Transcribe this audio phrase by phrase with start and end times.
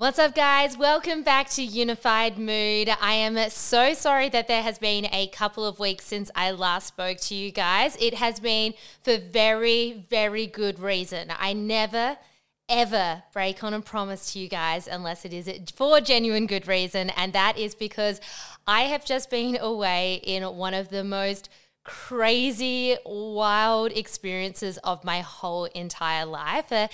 [0.00, 0.78] What's up, guys?
[0.78, 2.88] Welcome back to Unified Mood.
[3.02, 6.86] I am so sorry that there has been a couple of weeks since I last
[6.86, 7.98] spoke to you guys.
[8.00, 11.30] It has been for very, very good reason.
[11.38, 12.16] I never,
[12.66, 17.10] ever break on a promise to you guys unless it is for genuine good reason.
[17.10, 18.22] And that is because
[18.66, 21.50] I have just been away in one of the most
[21.90, 26.70] crazy, wild experiences of my whole entire life.
[26.70, 26.86] Uh,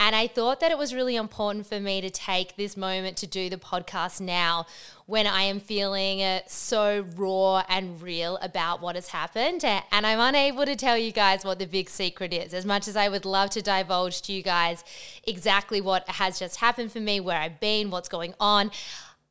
[0.00, 3.28] and I thought that it was really important for me to take this moment to
[3.28, 4.66] do the podcast now
[5.06, 9.64] when I am feeling uh, so raw and real about what has happened.
[9.64, 12.88] Uh, and I'm unable to tell you guys what the big secret is, as much
[12.88, 14.82] as I would love to divulge to you guys
[15.24, 18.72] exactly what has just happened for me, where I've been, what's going on.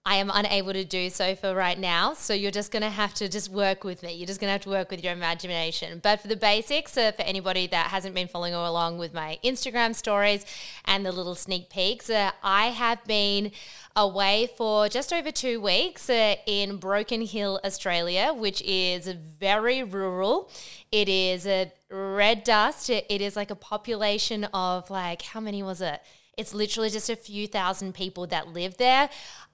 [0.09, 2.13] I am unable to do so for right now.
[2.15, 4.15] So you're just going to have to just work with me.
[4.15, 5.99] You're just going to have to work with your imagination.
[6.01, 9.93] But for the basics, uh, for anybody that hasn't been following along with my Instagram
[9.93, 10.47] stories
[10.85, 13.51] and the little sneak peeks, uh, I have been
[13.95, 19.07] away for just over two weeks uh, in Broken Hill, Australia, which is
[19.39, 20.49] very rural.
[20.91, 22.89] It is a red dust.
[22.89, 26.01] It is like a population of like, how many was it?
[26.39, 29.09] It's literally just a few thousand people that live there.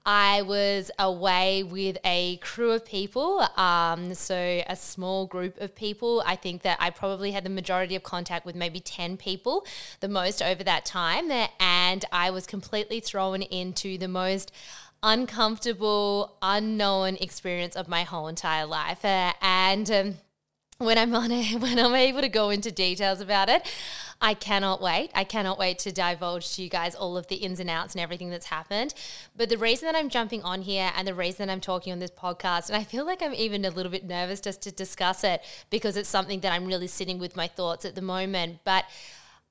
[0.08, 6.22] I was away with a crew of people, um, so a small group of people.
[6.24, 9.66] I think that I probably had the majority of contact with maybe 10 people,
[9.98, 11.32] the most over that time.
[11.58, 14.52] And I was completely thrown into the most
[15.02, 19.04] uncomfortable, unknown experience of my whole entire life.
[19.04, 20.14] Uh, and um,
[20.78, 23.66] when I'm on when I'm able to go into details about it,
[24.20, 25.10] I cannot wait.
[25.14, 28.00] I cannot wait to divulge to you guys all of the ins and outs and
[28.00, 28.94] everything that's happened.
[29.36, 31.98] But the reason that I'm jumping on here and the reason that I'm talking on
[31.98, 35.24] this podcast, and I feel like I'm even a little bit nervous just to discuss
[35.24, 38.60] it because it's something that I'm really sitting with my thoughts at the moment.
[38.64, 38.84] But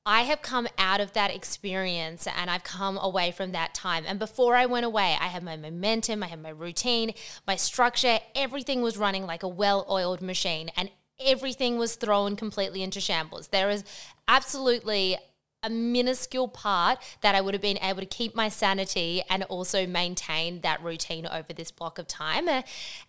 [0.08, 4.04] I have come out of that experience and I've come away from that time.
[4.08, 7.14] And before I went away, I had my momentum, I had my routine,
[7.48, 10.70] my structure, everything was running like a well oiled machine.
[10.78, 13.48] And everything was thrown completely into shambles.
[13.48, 13.84] There is
[14.28, 15.18] absolutely
[15.66, 19.88] a minuscule part that I would have been able to keep my sanity and also
[19.88, 22.48] maintain that routine over this block of time.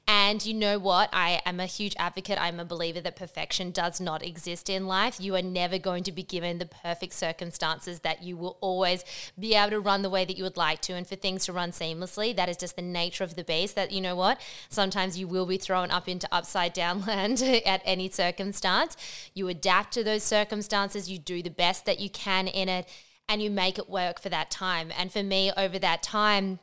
[0.08, 1.10] And you know what?
[1.12, 2.40] I am a huge advocate.
[2.40, 5.20] I'm a believer that perfection does not exist in life.
[5.20, 9.04] You are never going to be given the perfect circumstances that you will always
[9.38, 11.52] be able to run the way that you would like to and for things to
[11.52, 12.34] run seamlessly.
[12.34, 14.40] That is just the nature of the beast that you know what?
[14.68, 18.96] Sometimes you will be thrown up into upside down land at any circumstance.
[19.34, 22.88] You adapt to those circumstances, you do the best that you can in it
[23.28, 24.92] and you make it work for that time.
[24.96, 26.60] And for me, over that time,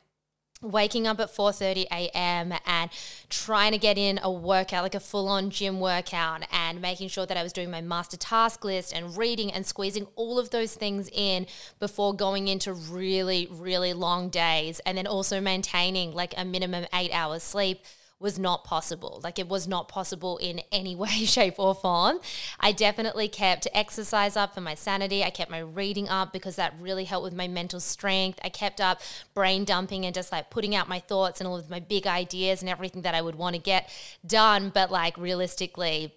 [0.62, 2.54] waking up at 4:30 a.m.
[2.64, 2.90] and
[3.28, 7.36] trying to get in a workout like a full-on gym workout and making sure that
[7.36, 11.08] I was doing my master task list and reading and squeezing all of those things
[11.12, 11.46] in
[11.80, 17.12] before going into really really long days and then also maintaining like a minimum 8
[17.12, 17.82] hours sleep
[18.20, 19.20] was not possible.
[19.22, 22.20] Like it was not possible in any way, shape, or form.
[22.60, 25.22] I definitely kept exercise up for my sanity.
[25.22, 28.38] I kept my reading up because that really helped with my mental strength.
[28.42, 29.00] I kept up
[29.34, 32.62] brain dumping and just like putting out my thoughts and all of my big ideas
[32.62, 33.90] and everything that I would want to get
[34.26, 34.70] done.
[34.72, 36.14] But like realistically,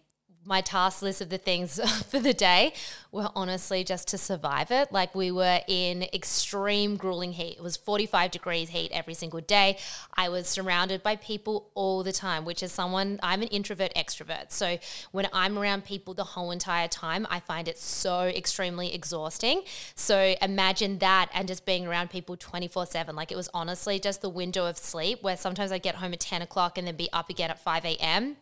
[0.47, 2.73] my task list of the things for the day
[3.11, 4.91] were honestly just to survive it.
[4.91, 7.57] Like we were in extreme grueling heat.
[7.57, 9.77] It was 45 degrees heat every single day.
[10.15, 14.51] I was surrounded by people all the time, which is someone, I'm an introvert extrovert.
[14.51, 14.77] So
[15.11, 19.63] when I'm around people the whole entire time, I find it so extremely exhausting.
[19.95, 23.15] So imagine that and just being around people 24 7.
[23.15, 26.21] Like it was honestly just the window of sleep where sometimes I'd get home at
[26.21, 28.37] 10 o'clock and then be up again at 5 a.m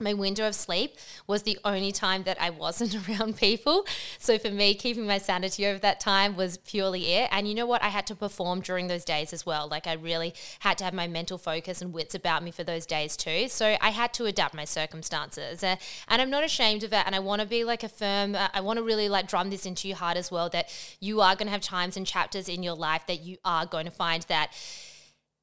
[0.00, 3.86] my window of sleep was the only time that I wasn't around people.
[4.18, 7.28] So for me, keeping my sanity over that time was purely it.
[7.32, 7.82] And you know what?
[7.82, 9.68] I had to perform during those days as well.
[9.68, 12.86] Like I really had to have my mental focus and wits about me for those
[12.86, 13.48] days too.
[13.48, 15.62] So I had to adapt my circumstances.
[15.62, 15.76] Uh,
[16.08, 17.02] and I'm not ashamed of it.
[17.06, 19.50] And I want to be like a firm, uh, I want to really like drum
[19.50, 20.70] this into your heart as well that
[21.00, 23.84] you are going to have times and chapters in your life that you are going
[23.84, 24.52] to find that,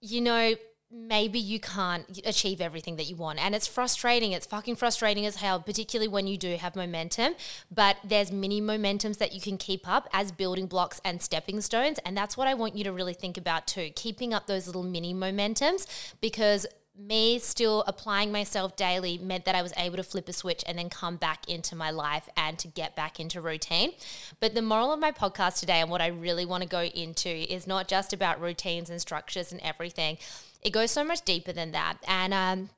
[0.01, 0.55] you know,
[0.95, 3.43] maybe you can't achieve everything that you want.
[3.43, 4.31] And it's frustrating.
[4.31, 7.35] It's fucking frustrating as hell, particularly when you do have momentum.
[7.69, 11.99] But there's mini momentums that you can keep up as building blocks and stepping stones.
[12.05, 13.91] And that's what I want you to really think about too.
[13.95, 15.85] Keeping up those little mini momentums
[16.21, 16.65] because
[16.97, 20.77] me still applying myself daily meant that I was able to flip a switch and
[20.77, 23.91] then come back into my life and to get back into routine.
[24.39, 27.29] But the moral of my podcast today and what I really want to go into
[27.29, 30.17] is not just about routines and structures and everything
[30.65, 31.97] it goes so much deeper than that.
[32.07, 32.69] And um,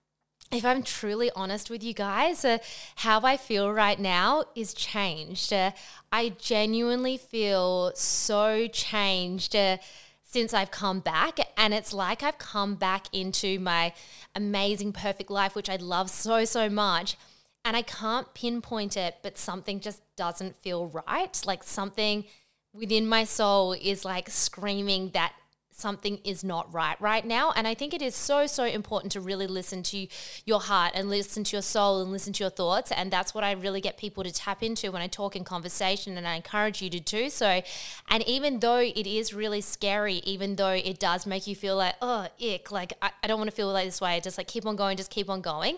[0.51, 2.57] if I'm truly honest with you guys, uh,
[2.97, 5.53] how I feel right now is changed.
[5.53, 5.71] Uh,
[6.11, 9.55] I genuinely feel so changed.
[9.55, 9.77] Uh,
[10.27, 11.39] since I've come back.
[11.55, 13.93] And it's like I've come back into my
[14.35, 17.17] amazing, perfect life, which I love so, so much.
[17.65, 21.41] And I can't pinpoint it, but something just doesn't feel right.
[21.45, 22.25] Like something
[22.73, 25.33] within my soul is like screaming that
[25.77, 27.53] something is not right right now.
[27.55, 30.07] And I think it is so, so important to really listen to
[30.43, 32.91] your heart and listen to your soul and listen to your thoughts.
[32.91, 36.17] And that's what I really get people to tap into when I talk in conversation.
[36.17, 37.61] And I encourage you to do so.
[38.09, 41.95] And even though it is really scary, even though it does make you feel like,
[42.01, 44.65] oh, ick, like I, I don't want to feel like this way, just like keep
[44.65, 45.77] on going, just keep on going,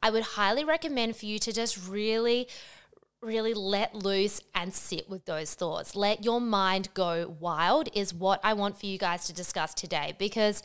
[0.00, 2.46] I would highly recommend for you to just really
[3.22, 5.94] really let loose and sit with those thoughts.
[5.94, 10.14] Let your mind go wild, is what I want for you guys to discuss today
[10.18, 10.62] because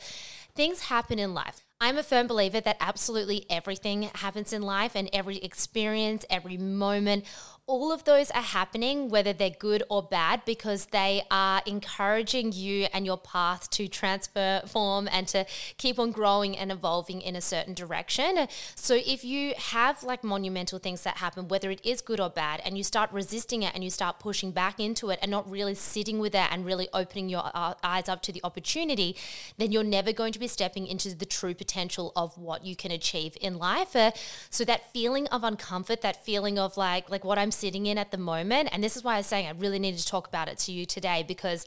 [0.54, 1.62] things happen in life.
[1.78, 7.26] I'm a firm believer that absolutely everything happens in life and every experience, every moment,
[7.68, 12.86] all of those are happening, whether they're good or bad, because they are encouraging you
[12.92, 15.44] and your path to transfer form and to
[15.76, 18.46] keep on growing and evolving in a certain direction.
[18.76, 22.62] So if you have like monumental things that happen, whether it is good or bad,
[22.64, 25.74] and you start resisting it and you start pushing back into it and not really
[25.74, 29.16] sitting with it and really opening your uh, eyes up to the opportunity,
[29.58, 32.92] then you're never going to be stepping into the true potential of what you can
[32.92, 33.96] achieve in life.
[33.96, 34.12] Uh,
[34.50, 38.10] so that feeling of uncomfort, that feeling of like like what I'm sitting in at
[38.10, 38.68] the moment.
[38.72, 40.72] And this is why I was saying I really needed to talk about it to
[40.72, 41.66] you today because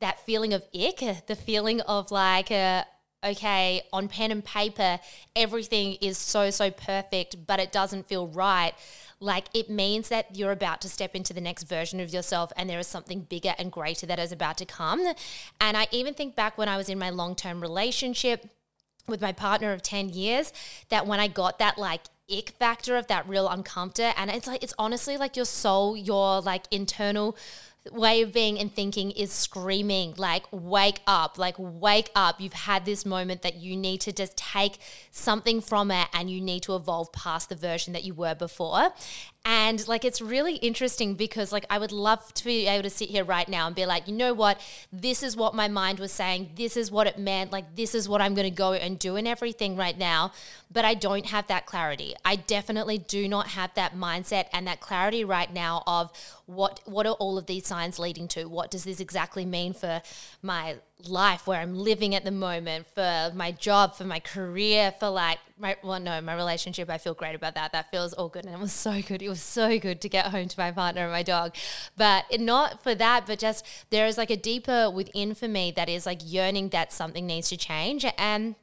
[0.00, 2.84] that feeling of ick, the feeling of like, uh,
[3.24, 4.98] okay, on pen and paper,
[5.36, 8.72] everything is so, so perfect, but it doesn't feel right.
[9.20, 12.68] Like it means that you're about to step into the next version of yourself and
[12.68, 15.00] there is something bigger and greater that is about to come.
[15.60, 18.48] And I even think back when I was in my long term relationship
[19.06, 20.52] with my partner of 10 years,
[20.88, 24.14] that when I got that like ick factor of that real uncomfort.
[24.16, 27.36] And it's like, it's honestly like your soul, your like internal
[27.90, 32.84] way of being and thinking is screaming like wake up like wake up you've had
[32.84, 34.78] this moment that you need to just take
[35.10, 38.90] something from it and you need to evolve past the version that you were before
[39.44, 43.08] and like it's really interesting because like I would love to be able to sit
[43.08, 44.60] here right now and be like, you know what?
[44.92, 46.50] This is what my mind was saying.
[46.54, 47.50] This is what it meant.
[47.50, 50.32] Like this is what I'm going to go and do and everything right now.
[50.70, 52.14] But I don't have that clarity.
[52.24, 56.12] I definitely do not have that mindset and that clarity right now of
[56.46, 58.44] what what are all of these signs leading to?
[58.46, 60.02] What does this exactly mean for
[60.40, 60.76] my
[61.08, 65.38] life where I'm living at the moment, for my job, for my career, for like
[65.58, 66.90] my well, no, my relationship.
[66.90, 67.72] I feel great about that.
[67.72, 69.22] That feels all good, and it was so good.
[69.22, 71.54] It was so good to get home to my partner and my dog,
[71.96, 73.26] but not for that.
[73.26, 76.92] But just there is like a deeper within for me that is like yearning that
[76.92, 78.54] something needs to change, and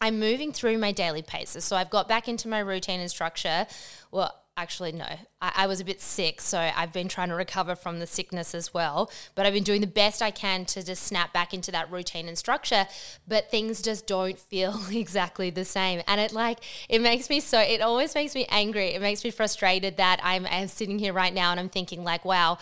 [0.00, 1.64] I'm moving through my daily paces.
[1.64, 3.66] So I've got back into my routine and structure.
[4.10, 5.06] Well, actually no
[5.40, 8.54] I, I, was a bit sick so i've been trying to recover from the sickness
[8.54, 9.10] as well.
[9.34, 12.28] But i've been doing the best i can to just snap back into that routine
[12.28, 12.86] and structure.
[13.26, 16.02] But things just don't feel exactly the same.
[16.06, 16.58] And it like
[16.88, 18.88] it makes me so it always makes me angry.
[18.88, 22.24] It makes me frustrated that i'm, I'm sitting here right now and i'm thinking like
[22.24, 22.58] wow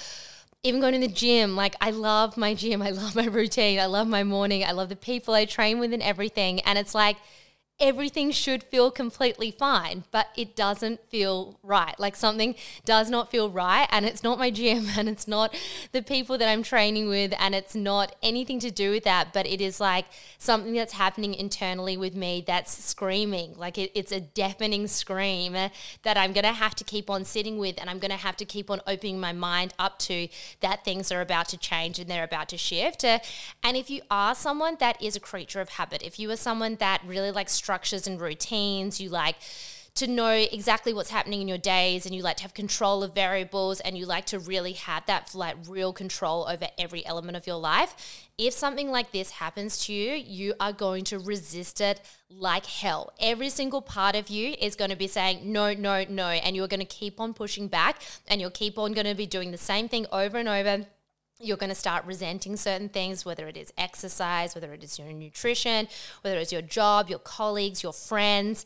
[0.65, 3.87] even going to the gym, like I love my gym, I love my routine, I
[3.87, 6.61] love my morning, I love the people I train with and everything.
[6.61, 7.17] And it's like,
[7.81, 11.99] everything should feel completely fine, but it doesn't feel right.
[11.99, 15.55] Like something does not feel right, and it's not my gym, and it's not
[15.93, 19.47] the people that I'm training with, and it's not anything to do with that, but
[19.47, 20.07] it is like
[20.39, 23.55] something that's happening internally with me that's screaming.
[23.57, 27.81] Like it, it's a deafening scream that I'm gonna have to keep on sitting with,
[27.81, 30.29] and I'm gonna have to keep on opening my mind up to
[30.61, 33.05] that things are about to change and they're about to shift.
[33.05, 33.23] And
[33.77, 37.03] if you are someone that is a creature of habit, if you are someone that
[37.07, 38.99] really likes structures and routines.
[38.99, 39.37] You like
[39.97, 43.15] to know exactly what's happening in your days and you like to have control of
[43.15, 47.47] variables and you like to really have that like real control over every element of
[47.47, 47.93] your life.
[48.39, 53.13] If something like this happens to you, you are going to resist it like hell.
[53.21, 56.69] Every single part of you is going to be saying no, no, no and you're
[56.69, 59.59] going to keep on pushing back and you'll keep on going to be doing the
[59.59, 60.87] same thing over and over
[61.41, 65.13] you're going to start resenting certain things, whether it is exercise, whether it is your
[65.13, 65.89] nutrition,
[66.23, 68.65] whether it's your job, your colleagues, your friends.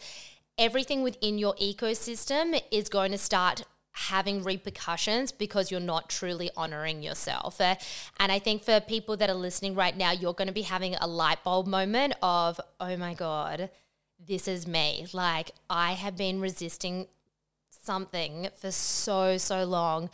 [0.59, 7.03] Everything within your ecosystem is going to start having repercussions because you're not truly honoring
[7.03, 7.61] yourself.
[7.61, 7.75] Uh,
[8.19, 10.95] and I think for people that are listening right now, you're going to be having
[10.95, 13.69] a light bulb moment of, oh my God,
[14.19, 15.07] this is me.
[15.13, 17.07] Like, I have been resisting
[17.69, 20.09] something for so, so long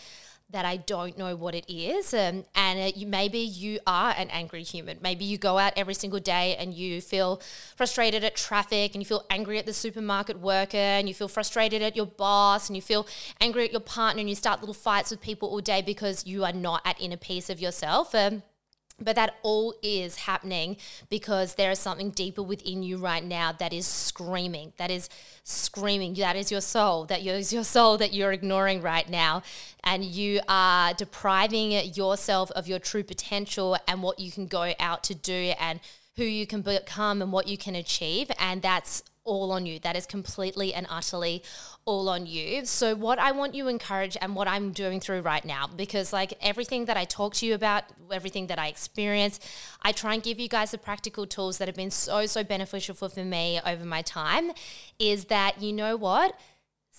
[0.50, 2.14] that I don't know what it is.
[2.14, 4.98] Um, and uh, you, maybe you are an angry human.
[5.02, 7.42] Maybe you go out every single day and you feel
[7.76, 11.82] frustrated at traffic and you feel angry at the supermarket worker and you feel frustrated
[11.82, 13.06] at your boss and you feel
[13.40, 16.44] angry at your partner and you start little fights with people all day because you
[16.44, 18.14] are not at inner peace of yourself.
[18.14, 18.42] Um,
[19.00, 20.76] But that all is happening
[21.08, 25.08] because there is something deeper within you right now that is screaming, that is
[25.44, 26.14] screaming.
[26.14, 29.42] That is your soul, that is your soul that you're ignoring right now.
[29.84, 35.04] And you are depriving yourself of your true potential and what you can go out
[35.04, 35.78] to do and
[36.16, 38.30] who you can become and what you can achieve.
[38.38, 39.78] And that's all on you.
[39.78, 41.42] That is completely and utterly
[41.84, 42.64] all on you.
[42.64, 46.12] So, what I want you to encourage and what I'm doing through right now, because
[46.12, 49.38] like everything that I talk to you about, everything that I experience,
[49.82, 52.94] I try and give you guys the practical tools that have been so, so beneficial
[52.94, 54.50] for, for me over my time,
[54.98, 56.34] is that you know what?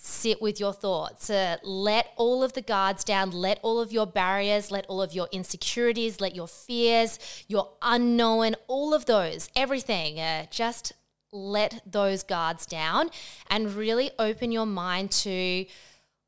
[0.01, 1.29] sit with your thoughts.
[1.29, 5.13] Uh, let all of the guards down, let all of your barriers, let all of
[5.13, 10.93] your insecurities, let your fears, your unknown, all of those, everything, uh, just
[11.31, 13.09] let those guards down
[13.49, 15.65] and really open your mind to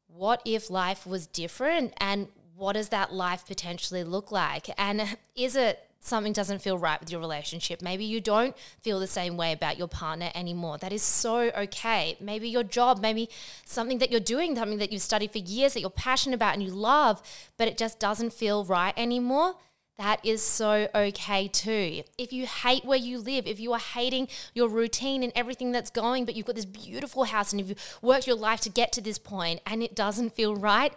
[0.08, 4.70] what if life was different and what does that life potentially look like?
[4.78, 7.82] And is it something doesn't feel right with your relationship?
[7.82, 10.78] Maybe you don't feel the same way about your partner anymore.
[10.78, 12.18] That is so okay.
[12.20, 13.30] Maybe your job, maybe
[13.66, 16.64] something that you're doing, something that you've studied for years that you're passionate about and
[16.64, 17.22] you love,
[17.58, 19.56] but it just doesn't feel right anymore
[20.02, 22.02] that is so okay too.
[22.18, 25.92] If you hate where you live, if you are hating your routine and everything that's
[25.92, 29.02] going, but you've got this beautiful house and you've worked your life to get to
[29.02, 30.92] this point and it doesn't feel right,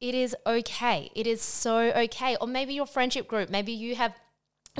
[0.00, 1.10] it is okay.
[1.16, 2.36] It is so okay.
[2.40, 4.14] Or maybe your friendship group, maybe you have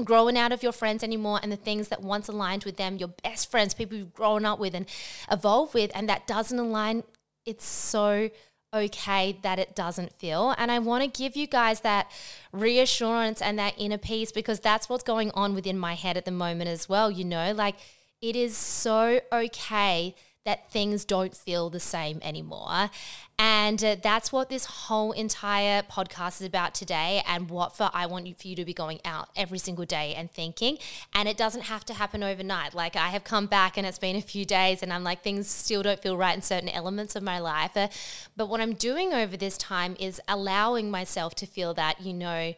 [0.05, 3.13] grown out of your friends anymore and the things that once aligned with them, your
[3.25, 4.87] best friends, people you've grown up with and
[5.33, 7.03] evolved with, and that doesn't align,
[7.45, 8.31] it's so
[8.75, 10.55] okay that it doesn't feel.
[10.59, 12.11] And I want to give you guys that
[12.53, 16.31] reassurance and that inner peace because that's what's going on within my head at the
[16.31, 17.11] moment as well.
[17.11, 17.77] You know, like
[18.21, 20.15] it is so okay
[20.45, 22.91] that things don't feel the same anymore.
[23.39, 28.07] And uh, that's what this whole entire podcast is about today, and what for I
[28.07, 30.79] want you, for you to be going out every single day and thinking.
[31.15, 32.75] And it doesn't have to happen overnight.
[32.75, 35.49] Like I have come back, and it's been a few days, and I'm like things
[35.49, 37.77] still don't feel right in certain elements of my life.
[37.77, 37.89] Uh,
[38.37, 42.55] but what I'm doing over this time is allowing myself to feel that, you know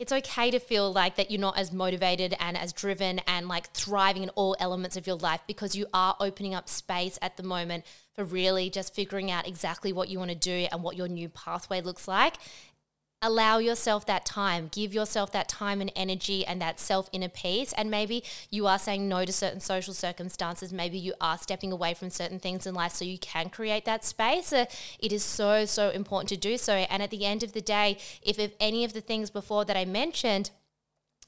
[0.00, 3.70] it's okay to feel like that you're not as motivated and as driven and like
[3.72, 7.42] thriving in all elements of your life because you are opening up space at the
[7.42, 11.06] moment for really just figuring out exactly what you want to do and what your
[11.06, 12.36] new pathway looks like
[13.22, 14.68] allow yourself that time.
[14.72, 17.72] Give yourself that time and energy and that self inner peace.
[17.74, 20.72] And maybe you are saying no to certain social circumstances.
[20.72, 24.04] Maybe you are stepping away from certain things in life so you can create that
[24.04, 24.52] space.
[24.52, 24.66] Uh,
[24.98, 26.74] it is so so important to do so.
[26.74, 29.76] And at the end of the day if, if any of the things before that
[29.76, 30.50] i mentioned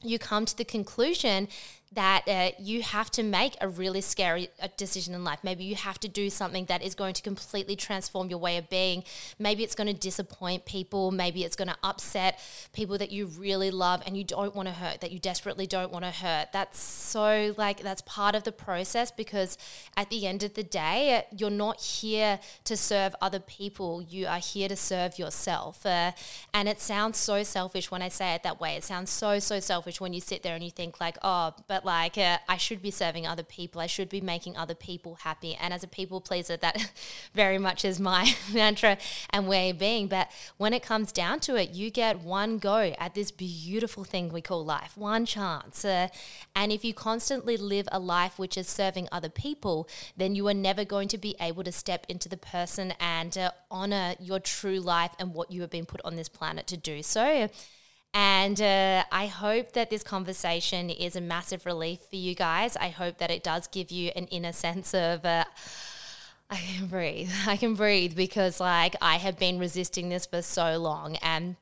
[0.02, 1.48] you come to the conclusion
[1.94, 5.40] that uh, you have to make a really scary uh, decision in life.
[5.42, 8.70] Maybe you have to do something that is going to completely transform your way of
[8.70, 9.04] being.
[9.38, 11.10] Maybe it's going to disappoint people.
[11.10, 12.40] Maybe it's going to upset
[12.72, 15.92] people that you really love and you don't want to hurt, that you desperately don't
[15.92, 16.48] want to hurt.
[16.52, 19.58] That's so, like, that's part of the process because
[19.96, 24.02] at the end of the day, you're not here to serve other people.
[24.02, 25.84] You are here to serve yourself.
[25.84, 26.12] Uh,
[26.54, 28.76] and it sounds so selfish when I say it that way.
[28.76, 31.81] It sounds so, so selfish when you sit there and you think, like, oh, but
[31.84, 33.80] like uh, I should be serving other people.
[33.80, 35.54] I should be making other people happy.
[35.54, 36.92] And as a people pleaser, that
[37.34, 38.98] very much is my mantra
[39.30, 40.08] and way of being.
[40.08, 44.30] But when it comes down to it, you get one go at this beautiful thing
[44.30, 45.84] we call life, one chance.
[45.84, 46.08] Uh,
[46.54, 50.54] and if you constantly live a life which is serving other people, then you are
[50.54, 54.80] never going to be able to step into the person and uh, honor your true
[54.80, 57.02] life and what you have been put on this planet to do.
[57.02, 57.48] So,
[58.14, 62.76] and uh, I hope that this conversation is a massive relief for you guys.
[62.76, 65.24] I hope that it does give you an inner sense of.
[65.24, 65.44] Uh,
[66.50, 67.30] I can breathe.
[67.46, 71.16] I can breathe because, like, I have been resisting this for so long.
[71.16, 71.56] And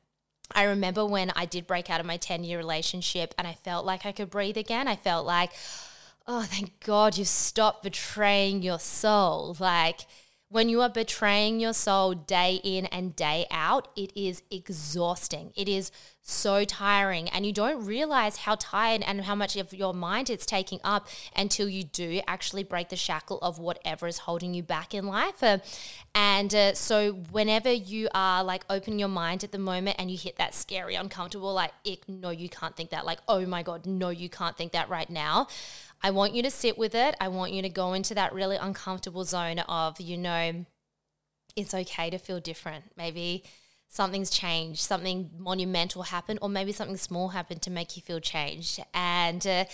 [0.53, 3.85] I remember when I did break out of my 10 year relationship and I felt
[3.85, 4.89] like I could breathe again.
[4.89, 5.51] I felt like,
[6.27, 9.55] oh, thank God you stopped betraying your soul.
[9.59, 10.01] Like,
[10.51, 15.53] when you are betraying your soul day in and day out, it is exhausting.
[15.55, 15.91] It is
[16.21, 17.29] so tiring.
[17.29, 21.07] And you don't realize how tired and how much of your mind it's taking up
[21.37, 25.41] until you do actually break the shackle of whatever is holding you back in life.
[25.41, 25.59] Uh,
[26.13, 30.17] and uh, so, whenever you are like opening your mind at the moment and you
[30.17, 33.85] hit that scary, uncomfortable, like, ick, no, you can't think that, like, oh my God,
[33.85, 35.47] no, you can't think that right now.
[36.03, 37.15] I want you to sit with it.
[37.19, 40.65] I want you to go into that really uncomfortable zone of, you know,
[41.55, 42.85] it's okay to feel different.
[42.97, 43.43] Maybe
[43.87, 48.79] something's changed, something monumental happened, or maybe something small happened to make you feel changed.
[48.93, 49.65] And uh,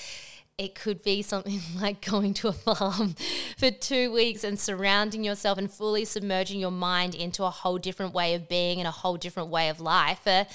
[0.58, 3.16] it could be something like going to a farm
[3.58, 8.14] for two weeks and surrounding yourself and fully submerging your mind into a whole different
[8.14, 10.28] way of being and a whole different way of life.
[10.28, 10.46] Uh,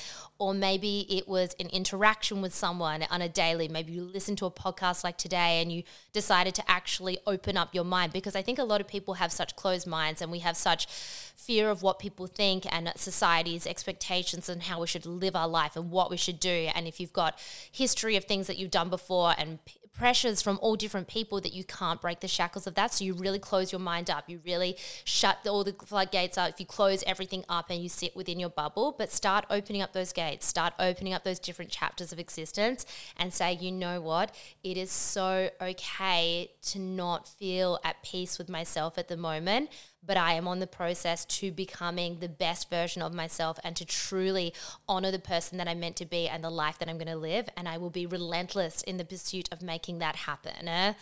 [0.43, 3.69] or maybe it was an interaction with someone on a daily.
[3.69, 7.73] Maybe you listened to a podcast like today and you decided to actually open up
[7.73, 10.41] your mind because I think a lot of people have such closed minds and we
[10.41, 15.37] have such fear of what people think and society's expectations and how we should live
[15.37, 16.69] our life and what we should do.
[16.75, 17.39] And if you've got
[17.71, 19.61] history of things that you've done before and
[19.93, 22.93] pressures from all different people that you can't break the shackles of that.
[22.93, 24.29] So you really close your mind up.
[24.29, 26.51] You really shut all the floodgates up.
[26.51, 29.93] If you close everything up and you sit within your bubble, but start opening up
[29.93, 34.35] those gates, start opening up those different chapters of existence and say, you know what?
[34.65, 39.71] It is so okay to not feel at peace with myself at the moment
[40.05, 43.85] but I am on the process to becoming the best version of myself and to
[43.85, 44.53] truly
[44.89, 47.17] honor the person that I'm meant to be and the life that I'm going to
[47.17, 47.49] live.
[47.57, 50.69] And I will be relentless in the pursuit of making that happen.
[50.69, 50.95] Uh,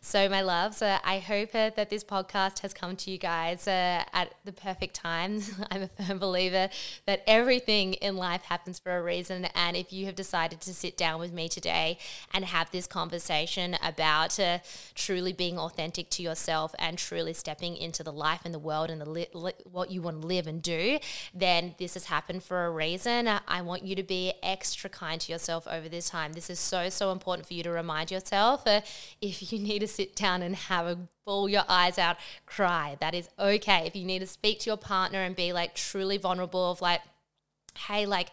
[0.00, 3.66] so, my loves, uh, I hope uh, that this podcast has come to you guys
[3.66, 5.40] uh, at the perfect time.
[5.70, 6.68] I'm a firm believer
[7.06, 9.46] that everything in life happens for a reason.
[9.56, 11.98] And if you have decided to sit down with me today
[12.32, 14.58] and have this conversation about uh,
[14.94, 19.00] truly being authentic to yourself and truly stepping into the life and the world and
[19.00, 20.98] the li- li- what you want to live and do,
[21.34, 23.28] then this has happened for a reason.
[23.48, 26.34] I want you to be extra kind to yourself over this time.
[26.34, 28.64] This is so, so important for you to remind yourself.
[28.64, 28.80] Uh,
[29.20, 32.16] if you need sit down and have a bawl your eyes out,
[32.46, 32.96] cry.
[33.00, 33.84] That is okay.
[33.86, 37.00] If you need to speak to your partner and be like truly vulnerable, of like,
[37.76, 38.28] hey, like,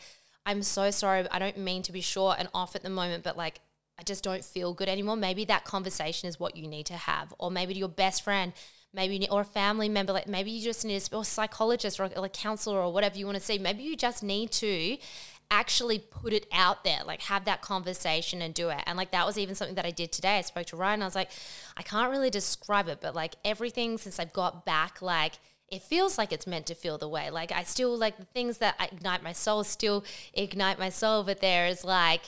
[0.46, 1.28] I'm so sorry.
[1.30, 3.60] I don't mean to be short and off at the moment, but like,
[3.98, 5.16] I just don't feel good anymore.
[5.16, 8.54] Maybe that conversation is what you need to have, or maybe to your best friend,
[8.94, 10.14] maybe or a family member.
[10.14, 13.26] Like maybe you just need a, or a psychologist or a counselor or whatever you
[13.26, 13.58] want to see.
[13.58, 14.98] Maybe you just need to
[15.52, 18.82] actually put it out there, like have that conversation and do it.
[18.86, 20.38] And like that was even something that I did today.
[20.38, 21.02] I spoke to Ryan.
[21.02, 21.30] I was like,
[21.78, 25.34] I can't really describe it, but like everything since I've got back, like
[25.70, 27.30] it feels like it's meant to feel the way.
[27.30, 31.42] Like I still like the things that ignite my soul still ignite my soul, but
[31.42, 32.22] there is like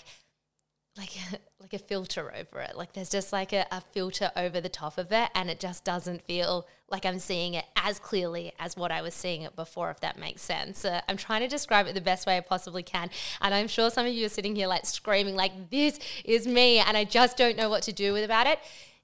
[0.98, 1.18] like
[1.68, 2.78] like a filter over it.
[2.78, 5.84] Like there's just like a, a, filter over the top of it, and it just
[5.84, 9.92] doesn't feel like I'm seeing it as clearly as what I was seeing it before,
[9.92, 10.86] if that makes sense.
[10.86, 13.10] Uh, I'm trying to describe it the best way I possibly can,
[13.42, 16.80] and I'm sure some of you are sitting here like screaming, like this is me,
[16.80, 18.60] and I just don't know what to do with about it.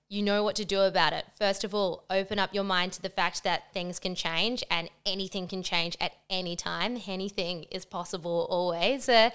[0.10, 1.26] You know what to do about it.
[1.38, 4.89] First of all, open up your mind to the fact that things can change and
[5.06, 7.02] anything can change at any time.
[7.08, 9.10] Anything is possible always.
[9.10, 9.32] Uh,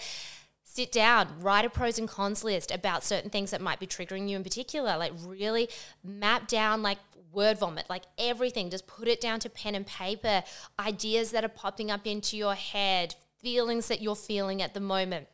[0.79, 4.29] sit down, write a pros and cons list about certain things that might be triggering
[4.29, 4.97] you in particular.
[4.97, 5.69] Like, really
[6.05, 6.99] map down, like,
[7.33, 8.71] word vomit, like everything.
[8.71, 10.45] Just put it down to pen and paper,
[10.79, 15.27] ideas that are popping up into your head, feelings that you're feeling at the moment.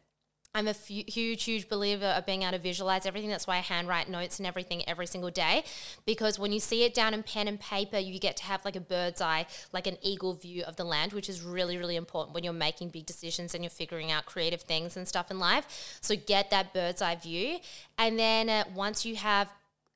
[0.55, 3.29] I'm a f- huge, huge believer of being able to visualize everything.
[3.29, 5.65] That's why I handwrite notes and everything every single day.
[6.07, 8.77] Because when you see it down in pen and paper, you get to have like
[8.77, 12.35] a bird's eye, like an eagle view of the land, which is really, really important
[12.35, 15.99] when you're making big decisions and you're figuring out creative things and stuff in life.
[16.01, 17.59] So get that bird's eye view.
[17.99, 19.53] And then uh, once you have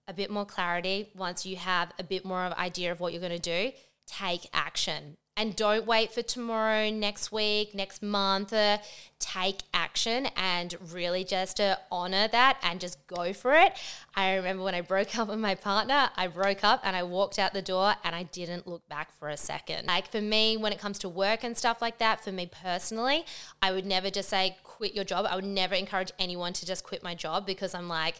[0.08, 3.20] a bit more clarity, once you have a bit more of idea of what you're
[3.20, 3.72] going to do,
[4.06, 8.52] take action and don't wait for tomorrow, next week, next month.
[8.52, 8.78] Uh,
[9.20, 13.72] take action and really just to honor that and just go for it.
[14.14, 17.38] I remember when I broke up with my partner, I broke up and I walked
[17.38, 19.86] out the door and I didn't look back for a second.
[19.86, 23.24] Like for me, when it comes to work and stuff like that, for me personally,
[23.62, 25.26] I would never just say quit your job.
[25.28, 28.16] I would never encourage anyone to just quit my job because I'm like,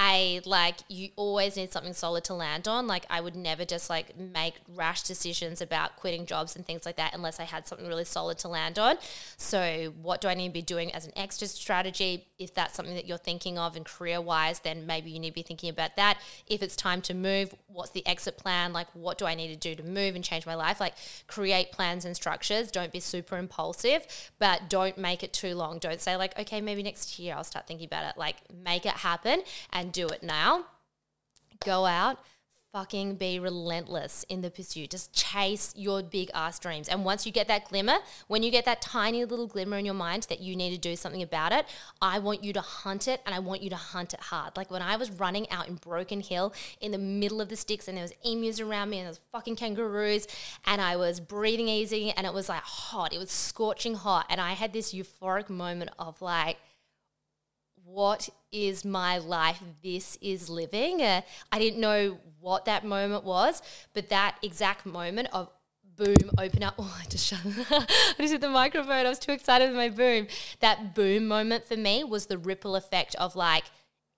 [0.00, 2.86] I like you always need something solid to land on.
[2.86, 6.94] Like I would never just like make rash decisions about quitting jobs and things like
[6.96, 8.96] that unless I had something really solid to land on.
[9.36, 12.28] So what do I need to be doing as an extra strategy?
[12.38, 15.34] If that's something that you're thinking of and career wise, then maybe you need to
[15.34, 16.18] be thinking about that.
[16.46, 18.72] If it's time to move, what's the exit plan?
[18.72, 20.78] Like what do I need to do to move and change my life?
[20.78, 20.94] Like
[21.26, 22.70] create plans and structures.
[22.70, 24.06] Don't be super impulsive,
[24.38, 25.80] but don't make it too long.
[25.80, 28.16] Don't say like, okay, maybe next year I'll start thinking about it.
[28.16, 30.64] Like make it happen and and do it now.
[31.64, 32.18] Go out,
[32.72, 34.90] fucking be relentless in the pursuit.
[34.90, 36.88] Just chase your big ass dreams.
[36.88, 37.96] And once you get that glimmer,
[38.26, 40.94] when you get that tiny little glimmer in your mind that you need to do
[40.94, 41.64] something about it,
[42.02, 44.58] I want you to hunt it and I want you to hunt it hard.
[44.58, 47.88] Like when I was running out in Broken Hill in the middle of the sticks
[47.88, 50.26] and there was emus around me and there was fucking kangaroos
[50.66, 53.14] and I was breathing easy and it was like hot.
[53.14, 54.26] It was scorching hot.
[54.28, 56.58] And I had this euphoric moment of like,
[57.90, 59.62] what is my life?
[59.82, 61.02] This is living.
[61.02, 63.62] Uh, I didn't know what that moment was,
[63.94, 65.50] but that exact moment of
[65.96, 66.74] boom, open up.
[66.78, 67.40] Oh, I just shut.
[67.70, 69.06] I just hit the microphone.
[69.06, 70.28] I was too excited with my boom.
[70.60, 73.64] That boom moment for me was the ripple effect of like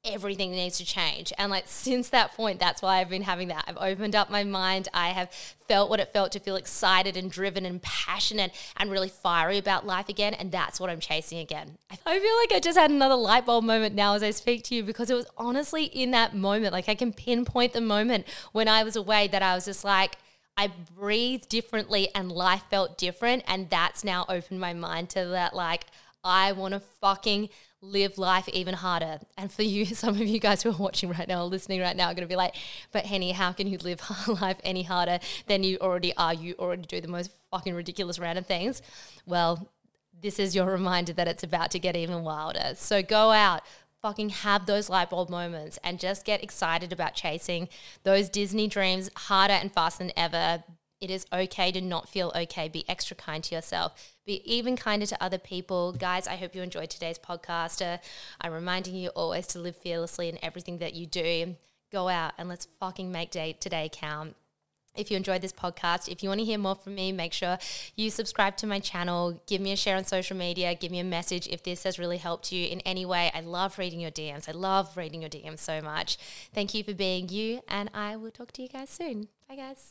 [0.05, 1.33] everything needs to change.
[1.37, 3.65] And like since that point, that's why I've been having that.
[3.67, 4.89] I've opened up my mind.
[4.95, 5.31] I have
[5.69, 9.87] felt what it felt to feel excited and driven and passionate and really fiery about
[9.87, 10.33] life again.
[10.33, 11.77] And that's what I'm chasing again.
[11.91, 14.75] I feel like I just had another light bulb moment now as I speak to
[14.75, 16.73] you because it was honestly in that moment.
[16.73, 20.17] Like I can pinpoint the moment when I was away that I was just like,
[20.57, 23.45] I breathed differently and life felt different.
[23.47, 25.87] And that's now opened my mind to that, like,
[26.23, 27.49] I want to fucking
[27.83, 29.21] live life even harder.
[29.37, 31.97] And for you, some of you guys who are watching right now, or listening right
[31.97, 32.55] now, are going to be like,
[32.93, 34.01] but Henny, how can you live
[34.41, 36.35] life any harder than you already are?
[36.35, 38.83] You already do the most fucking ridiculous random things.
[39.27, 39.69] Well,
[40.21, 42.73] this is your reminder that it's about to get even wilder.
[42.75, 43.63] So go out,
[44.03, 47.69] fucking have those light bulb moments and just get excited about chasing
[48.03, 50.63] those Disney dreams harder and faster than ever.
[51.01, 52.69] It is okay to not feel okay.
[52.69, 54.15] Be extra kind to yourself.
[54.27, 55.93] Be even kinder to other people.
[55.93, 57.81] Guys, I hope you enjoyed today's podcast.
[57.81, 57.99] Uh,
[58.39, 61.57] I'm reminding you always to live fearlessly in everything that you do.
[61.91, 64.37] Go out and let's fucking make day today count.
[64.95, 67.57] If you enjoyed this podcast, if you want to hear more from me, make sure
[67.97, 69.41] you subscribe to my channel.
[69.47, 70.75] Give me a share on social media.
[70.75, 73.31] Give me a message if this has really helped you in any way.
[73.33, 74.51] I love reading your DMs.
[74.51, 76.19] I love reading your DMs so much.
[76.53, 79.29] Thank you for being you, and I will talk to you guys soon.
[79.49, 79.89] Bye, guys.